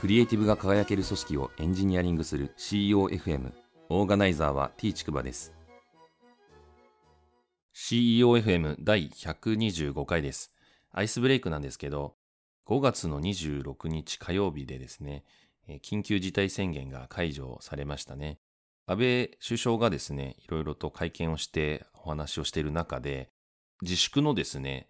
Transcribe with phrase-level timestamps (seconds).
[0.00, 3.52] クリエイティブが輝ける組織をエンジニアリングする CEOFM
[3.90, 5.52] オーガナイザーは T ちくばです。
[7.74, 10.54] CEOFM 第125回です。
[10.90, 12.14] アイスブレイクなんですけど
[12.66, 15.22] 5月の26日火曜日でですね
[15.82, 18.38] 緊急事態宣言が解除されましたね。
[18.86, 23.28] 安倍首相がですねいろいろと会見をしてお話をしている中で
[23.82, 24.88] 自粛のですね、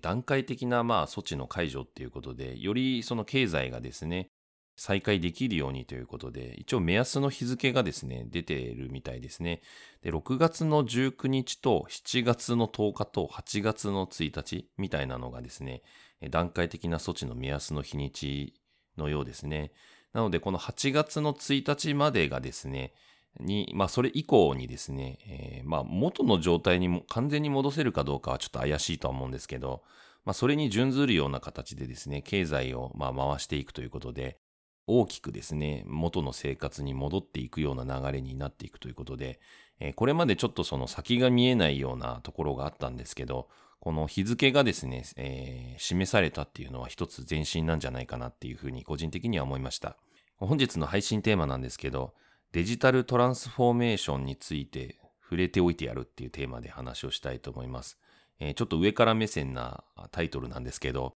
[0.00, 4.30] 段階的なまあ措置の解除っていうことで、よりその経済がですね、
[4.76, 9.62] 再開できるようにということで、一応目安の日付がですね、出ているみたいですね。
[10.02, 15.82] で、6月の19日と7月の10日と8月の1日みたいなのがですね、
[16.30, 18.54] 段階的な措置の目安の日にち
[18.96, 19.72] のようですね。
[20.12, 22.94] なので、この8月の1日までがですね、
[23.40, 29.82] に、まあ、それ以降にですね、えー、まあ、元の状態にも完全に戻せるかどうかはちょっと怪しいとは思うんですけど、
[30.24, 34.38] まあ、それに準ずるような形でですね、経済をまあ回していくということで、
[34.86, 39.40] 大きくですね、元の生活に戻っていくような流れになっていくということで、
[39.80, 43.48] えー、これまでちょっとその先が見えないようなところがあったんですけど、
[43.80, 49.96] この日付がですね、えー、示されたっていうのは一つ前進なんじゃないかなっていうふうに個人的には思いました。
[50.38, 52.14] 本日の配信テーマなんですけど、
[52.52, 57.98] デジタルトランスフォーメーションについて触れておいてやるっていうテーマで話をしたいと思います。
[58.38, 61.14] えー、ちょっと上から目線なタイトルなんですけど、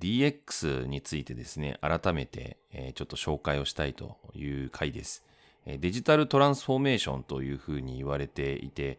[0.00, 2.56] DX についてですね、改めて、
[2.94, 5.24] ちょっと紹介をしたいという回です。
[5.66, 8.98] デジタルトランスフォーメーションというふうに言われていて、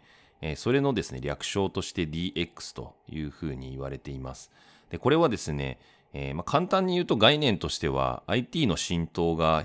[0.56, 4.52] それのですね、略称として DX というふうに言われています。
[4.90, 5.80] でこれはですね、
[6.14, 9.64] えー、まあ、簡単に言うと概念としては IT の浸透が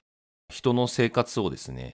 [0.49, 1.93] 人の生活をですね、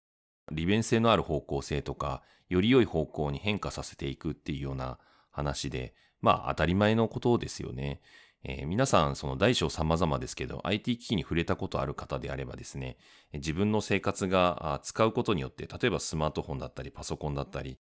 [0.50, 4.98] 利便性のある方向性とか、より良い方向に変化させていくっていうような
[5.30, 8.00] 話で、まあ当たり前のことですよね。
[8.44, 12.96] えー、皆さん、その大小様々ですけど、IT 機器に触れたことある方であればですね、
[13.32, 17.78] 自分の生活が使うことによって、例えばスマートフォンだったり、パソコンだったり、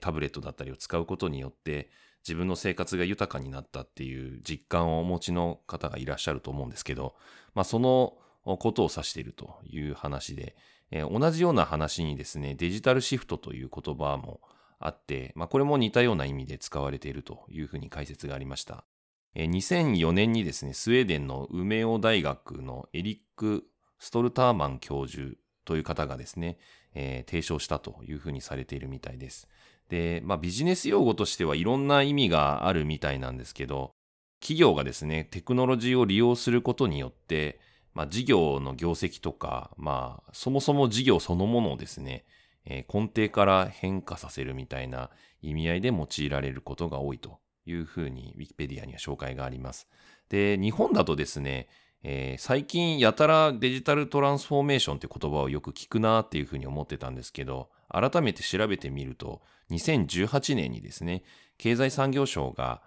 [0.00, 1.90] タブレットだったりを使うことによって、
[2.22, 7.14] 自分の生活が豊かになったっていう実感をお持ちの方がいらっしゃると思うんですけど、
[7.54, 8.14] まあその
[8.44, 10.56] ことを指しているという話で、
[10.90, 14.40] えー、同じような話にですね、デジタルシフトという言葉も
[14.78, 18.84] あって、まあ、これも似たような意味で使われているというふうに解説がありました。
[19.34, 23.64] 2004年にですね、スウェーデンの梅尾大学のエリック・
[23.98, 26.58] ストルターマン教授という方がですね、
[26.94, 29.48] えー、提唱したというふうにされているみたいです。
[29.88, 33.92] で、まあビジネス用語としてはいろんな意味があるみたいなんですけど、
[34.40, 37.58] 企業がですね、テクノロジーを利用することによって、
[37.94, 42.24] まあ、事業の業績とか、まあ、そもそも事業そのものをですね、
[42.66, 45.10] えー、根底から変化させるみたいな
[45.42, 49.88] 意味合いで用いられることが多いというふうに Wikipedia には紹介があります。
[50.28, 51.68] で、日本だとですね、
[52.02, 61.24] えー、最近やたらデジタルトランスフォーメーションって言葉をよく聞くなっていうふうに思ってたんですけど、改めて調べてみると、2018年にですね、
[61.56, 62.82] 経済産業省が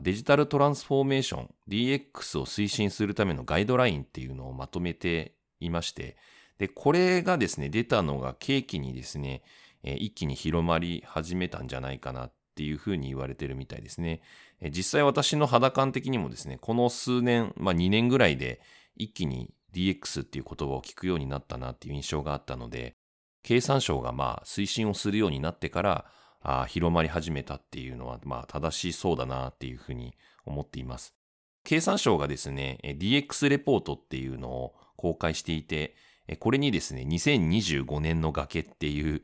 [0.00, 6.16] デジタルトランスフォーメーション DX を推進するためのガイドラインっていうのをまとめていまして、
[6.58, 9.42] で、これがですね、出たのが契機にですね、
[9.82, 14.20] 一気に広まり始めたんじゃないかなっていうふうに言われてるみたいですね。
[14.70, 18.60] 実際私の肌感的にもですね、この数年、まあ2年ぐらいで
[18.96, 22.94] 一気に DX っていう言葉を聞くようになったなっていう印象があったので、
[23.42, 26.04] 経産省がまあ推進をするようになってから、
[26.42, 31.14] あ広まり始めたっていうのは、まあ、正しそうだなっていうふうに思っています。
[31.64, 35.94] 経産省がですね、DX レポートっていうのを公開していて、
[36.40, 39.22] これにですね、2025年の崖っていう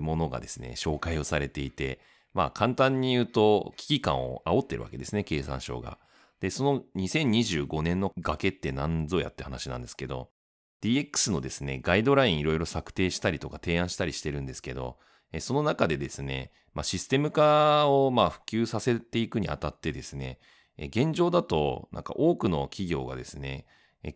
[0.00, 2.00] ものがですね、紹介をされていて、
[2.38, 5.98] まあ簡単に言うと危機感を煽ってるわけですね、経産省が。
[6.38, 10.30] で、その2025年の崖って何ぞやって話なんですけど、
[10.80, 14.98] DX のですね、ガイドラインいろいろ策定したりとか提案したりしてるんですけど、
[15.40, 20.38] その中でですね、まあ、システム化をまあ普及させていくにあたってですね、
[20.78, 23.66] 現状だとなんか多くの企業がですね、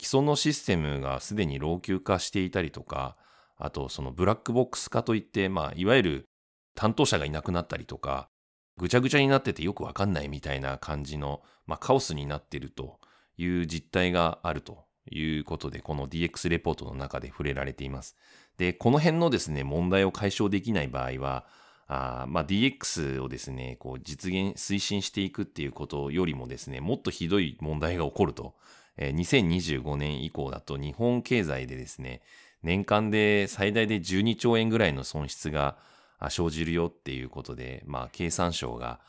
[0.00, 3.16] 既存のシステムがすでに老朽化していたりとか、
[3.56, 6.28] あとそのブラックボックス化といって、まあいわゆる
[6.74, 8.28] 担当者がいなくなったりとか、
[8.76, 12.98] ぐちゃぐちゃになっててよくわかんないみたいな感じの、まあ、カオスになっていると
[13.36, 18.16] いう実態があるということで、この DX レポートの中で触れられています。
[18.56, 21.46] で、この辺のですね、問題を解消できない場合は、
[21.88, 28.54] まあ、DX をですね、こう実現、推進していくっていうことよりもですね、もっとひどい問題が起こると。
[28.96, 32.20] えー、2025年以降だと日本経済でですね、
[32.62, 35.76] 年間で最大で12兆円ぐらいの損失が
[36.30, 39.00] 生じるよっていうことで、まあ、経産省が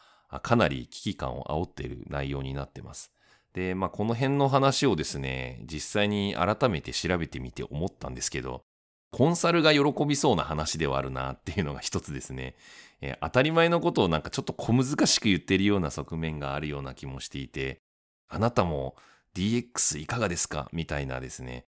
[0.42, 3.12] かなり危機感を煽っている内容になってます。
[3.54, 8.64] で、まあ、この辺の話をですね、実際に改めて調べてみて思ったんですけど、
[9.12, 12.56] コンサルが喜びそうな話ではあるなっていうのが一つですね。
[13.00, 17.82] えー、当たり前のことをなんかちょっと小難しく言ってるような側面があるような気もしていて、
[18.28, 18.96] あなたも
[19.36, 20.68] DX いかがですか？
[20.74, 21.66] みたいなですね、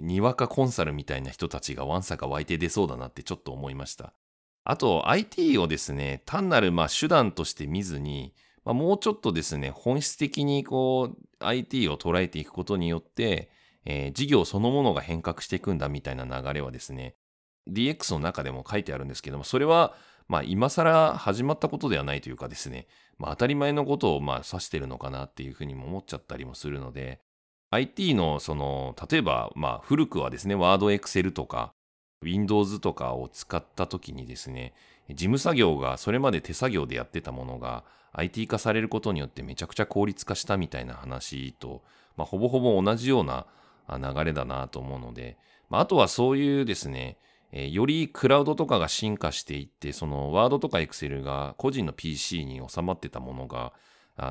[0.00, 4.12] にわかコンサルみたいな人たちがわんさか湧いて出そうだなってちょっと思いました。
[4.70, 8.34] あと IT をですね、単なるま手段として見ずに、
[8.66, 13.50] まあ、もうちょっとですね、本質的にこう IT を捉えていくことによって、
[13.86, 17.14] えー、事業そのものが変革していくんだみたいな流れはですね、
[17.70, 19.94] DX の中でも書いてあるんですけども、それは
[20.28, 27.22] まあ今更始まったことではないというかですね、まあ当たり前のことをまあ指してるのかなっていうふうにも思っちゃったりもするので、
[27.70, 31.72] IT のその、例えばまあ古くはですね、ワード、エクセルとか、
[32.22, 34.74] Windows とかを使った時にですね、
[35.08, 41.82] 事務作業がそれまで手作業でやってたものが IT 化されることによってめちゃくちゃ効率化したみたいな話と、
[42.16, 43.46] まあ、ほぼほぼ同じような
[43.88, 45.38] 流れだなと思うので、
[45.70, 47.18] まあ、あとはそういうですね、
[47.52, 53.72] えー、よりクラウドとかが進化していって、そのワードとかエクセルが個人の PC に収まってたものが、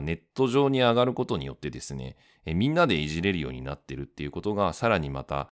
[0.02, 5.48] ネット上に上がることによってですね、みんなでいじれるようになってるっていうことが、さらにまた、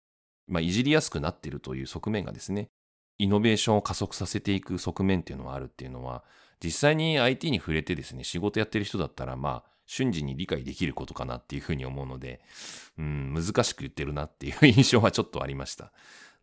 [0.47, 2.69] まあ、いじりやすくなっているという側面がですね、
[3.17, 6.23] イノベーションを加速させていく側面っていうのはあるっていうのは、
[6.63, 12.41] 実際に IT に触れてですね、仕事やってる人だったら、まあ、瞬時に理解できることかなっていうふうに思うので、
[12.97, 15.91] うん、難しく言ってるなっていう印象はちょっとありました。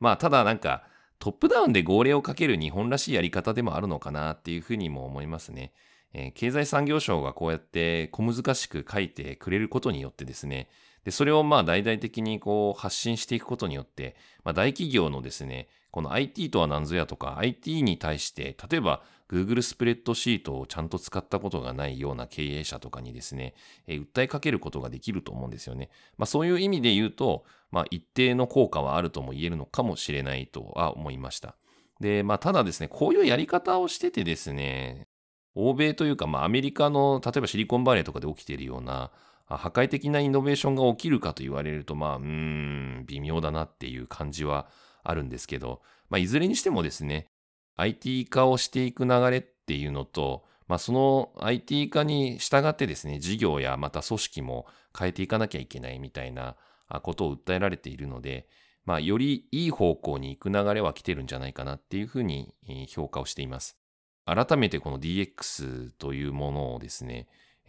[0.01, 0.85] まあ、ただなんか、
[1.19, 5.73] トップダウンで号令をかける日本らしいやり方でもあるのかなっていうふうにも思いますね。
[6.15, 10.69] えー、経済産業省がこうやって小難しく書いてくれることによってですね、
[11.05, 23.55] で、それをまあ大々的にこう発信していくことによって、まあ大企業のですね、この IT とは何ぞやとか IT に対して、例えば Google スプレッドシートをちゃんと使ったことがないような経営者とかにですね、
[23.87, 25.91] えー、訴えかけることができると思うんですよね。
[26.17, 31.57] まあそういう意味で言うと、まあ一定の効果はあるとも言えるのかもしれないとは思いました。
[32.01, 35.09] で、まあただですね、こういうやり方をしててですね、
[35.55, 39.11] 欧米というか、まあアメリカの、例えばシリコンバレーとかで起きているような、
[39.47, 44.67] 破壊的なイノベーションが起きるかと言われると、まあ、うーん、微妙だなっていう感じは
[45.05, 47.29] あるんですけど、まあ、いずれにしてもですね、
[47.77, 54.67] IT 化をしていく流れっていうのと、まあ、その IT 化に従ってですね、事業やまた組織も
[54.99, 56.57] 変えていかなきゃいけないみたいな
[57.03, 58.49] ことを訴えられているので、
[58.85, 62.55] まあ、よりいい方向に行く流れは来てるんじゃないかなっていうふうに
[62.89, 63.77] 評価をしています。
[64.25, 67.29] 改めてこの DX というものをですね、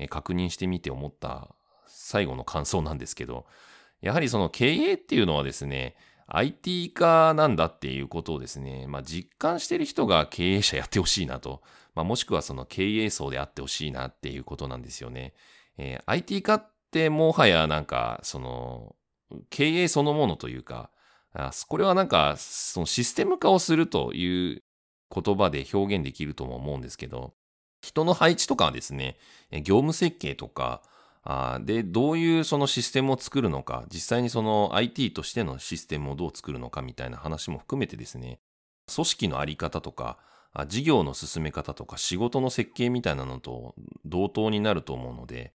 [0.10, 1.56] 確認してみて思った
[1.94, 3.45] 最後の感想なんですけど、
[4.01, 5.95] やはりその経営っていうのはですね、
[6.28, 11.62] IT 化なんだっていうことをですね、まあ、実感してる人が経営者やってほしいなと、
[11.95, 15.34] まあ、もしくはその経営層であってほしいなっていうことなんですよね。
[15.78, 18.96] えー、IT 化ってもはやなんか、その、
[19.50, 20.89] 経営そのものというか、
[21.68, 24.63] これはなんか、そのシステム化をするという
[25.13, 27.34] 言葉で表現できるとも思うんですけど、
[27.81, 29.18] 人の配置とかはですね、
[29.51, 30.81] 業務設計とか、
[31.24, 38.40] あで、どういうそのシステムを作るのか、実際にその IT としてのシステムをどう作るのかみたいな話も含めてですね、
[38.94, 40.18] 組織のあり方とか、
[40.68, 43.74] 事業の進め方とか仕事の設計みたいなのと
[44.06, 45.54] 同等になると思うので、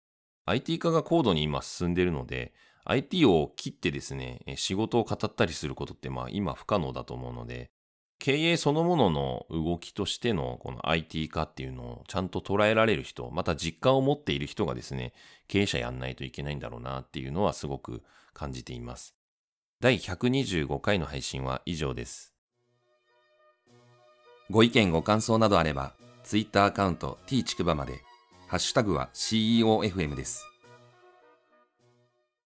[0.46, 2.54] IT 化が高度に今進んでいるので、
[2.84, 7.72] IT を切ってですね、仕事を語ったりすることってまあ今不可能だと思うので、
[8.18, 15.12] 経営そのものの動きとしてのこの IT 化っていうのをちゃんと捉えられる人、また実感を持っている人がですね、
[15.48, 19.14] 経営者やんないといけないんだろうなっていうのはすごく感じています。
[19.80, 22.32] 第125回の配信は以上です。
[24.48, 25.94] ご意見ご感想などあれば、
[26.24, 28.00] Twitter アカウント t ちくばまで、
[28.48, 30.44] ハッシュタグは CEOFM です。